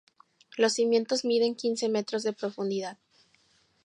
[0.57, 2.97] Los cimientos miden quince metros de profundidad.